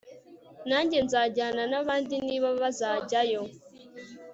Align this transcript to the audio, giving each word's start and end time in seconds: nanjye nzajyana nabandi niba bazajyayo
nanjye 0.69 0.97
nzajyana 1.05 1.61
nabandi 1.71 2.15
niba 2.27 2.49
bazajyayo 2.61 3.41